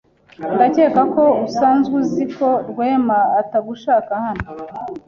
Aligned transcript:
Ndakeka 0.53 1.01
ko 1.13 1.23
usanzwe 1.45 1.93
uzi 2.01 2.23
ko 2.37 2.47
Rwema 2.69 3.19
atagushaka 3.41 4.11
hano. 4.25 4.43